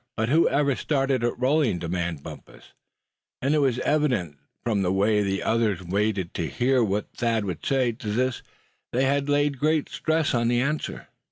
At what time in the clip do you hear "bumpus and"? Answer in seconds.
2.23-3.53